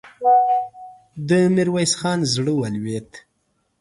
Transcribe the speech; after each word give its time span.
د 1.27 1.29
ميرويس 1.55 1.91
خان 1.99 2.19
زړه 2.33 2.53
ولوېد. 2.59 3.09